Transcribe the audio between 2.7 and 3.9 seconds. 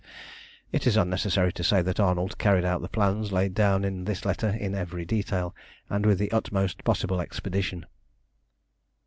the plans laid down